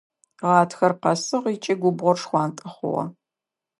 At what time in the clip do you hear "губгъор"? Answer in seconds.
1.81-2.17